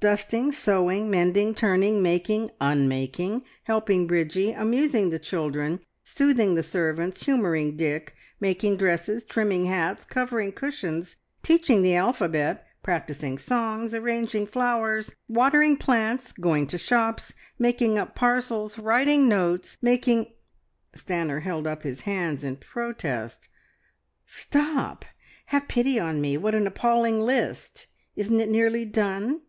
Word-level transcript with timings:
Dusting, 0.00 0.50
sewing, 0.50 1.10
mending, 1.10 1.54
turning, 1.54 2.02
making, 2.02 2.50
un 2.58 2.88
making, 2.88 3.42
helping 3.64 4.06
Bridgie, 4.06 4.50
amusing 4.52 5.10
the 5.10 5.18
children, 5.18 5.78
soothing 6.02 6.54
the 6.54 6.62
servants, 6.62 7.24
humouring 7.24 7.76
Dick, 7.76 8.14
making 8.40 8.78
dresses, 8.78 9.26
trimming 9.26 9.66
hats, 9.66 10.06
covering 10.06 10.52
cushions, 10.52 11.16
teaching 11.42 11.82
the 11.82 11.94
alphabet, 11.94 12.66
practising 12.82 13.36
songs, 13.36 13.92
arranging 13.92 14.46
flowers, 14.46 15.14
watering 15.28 15.76
plants, 15.76 16.32
going 16.32 16.66
to 16.68 16.78
shops, 16.78 17.34
making 17.58 17.98
up 17.98 18.14
parcels, 18.14 18.78
writing 18.78 19.28
notes, 19.28 19.76
making" 19.82 20.32
Stanor 20.96 21.42
held 21.42 21.66
up 21.66 21.82
his 21.82 22.00
hands 22.08 22.42
in 22.42 22.56
protest. 22.56 23.50
"Stop! 24.24 25.04
Have 25.48 25.68
pity 25.68 26.00
on 26.00 26.22
me! 26.22 26.38
What 26.38 26.54
an 26.54 26.66
appalling 26.66 27.20
list! 27.20 27.88
Isn't 28.16 28.40
it 28.40 28.48
nearly 28.48 28.86
done? 28.86 29.42